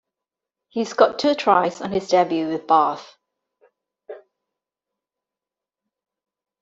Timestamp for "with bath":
2.49-3.17